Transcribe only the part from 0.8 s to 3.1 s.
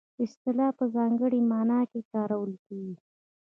ځانګړې مانا کې کارول کیږي